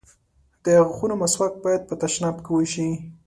د 0.63 0.65
غاښونو 0.87 1.15
مسواک 1.21 1.53
بايد 1.63 1.81
په 1.89 1.93
تشناب 2.01 2.35
کې 2.45 2.51
وشي. 2.53 2.89